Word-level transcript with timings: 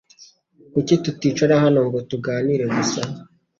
Kuki 0.73 0.93
tuticara 1.03 1.55
hano 1.63 1.79
ngo 1.87 1.97
tuganire 2.09 2.65
gusa 2.75 3.01